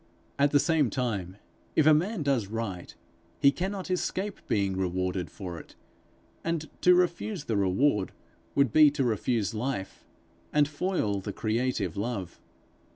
[0.39, 1.37] At the same time,
[1.75, 2.95] if a man does right,
[3.39, 5.75] he cannot escape being rewarded for it;
[6.43, 8.11] and to refuse the reward,
[8.55, 10.03] would be to refuse life,
[10.51, 12.39] and foil the creative love.